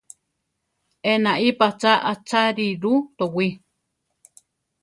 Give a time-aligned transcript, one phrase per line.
[1.11, 3.49] Enaí patzá acháriru towí.